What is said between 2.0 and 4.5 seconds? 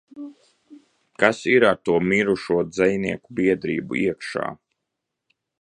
"Mirušo dzejnieku biedrību" iekšā?"